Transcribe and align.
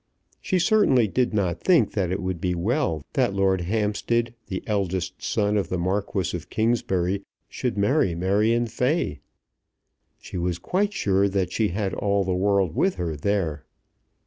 She 0.41 0.57
certainly 0.57 1.07
did 1.07 1.31
not 1.31 1.61
think 1.61 1.91
that 1.91 2.09
it 2.11 2.23
would 2.23 2.41
be 2.41 2.55
well 2.55 3.03
that 3.13 3.35
Lord 3.35 3.61
Hampstead, 3.61 4.33
the 4.47 4.63
eldest 4.65 5.21
son 5.21 5.57
of 5.57 5.69
the 5.69 5.77
Marquis 5.77 6.35
of 6.35 6.49
Kingsbury, 6.49 7.21
should 7.47 7.77
marry 7.77 8.15
Marion 8.15 8.65
Fay. 8.65 9.19
She 10.19 10.39
was 10.39 10.57
quite 10.57 10.91
sure 10.91 11.29
that 11.29 11.51
she 11.53 11.67
had 11.67 11.93
all 11.93 12.23
the 12.23 12.33
world 12.33 12.75
with 12.75 12.95
her 12.95 13.15
there. 13.15 13.67